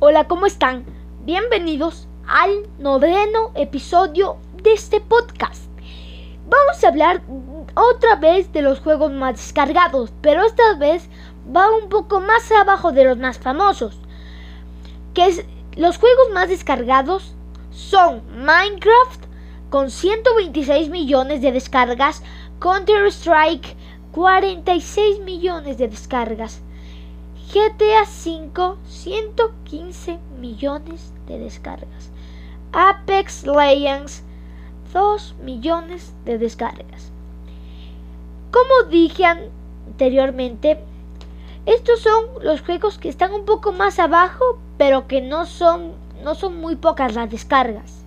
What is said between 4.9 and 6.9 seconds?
podcast. Vamos a